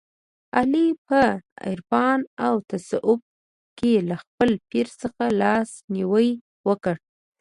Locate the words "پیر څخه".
4.69-5.23